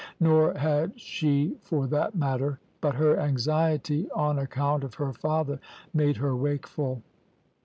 [0.19, 5.59] Nor had she for that matter; but her anxiety on account of her father
[5.93, 7.03] made her wakeful.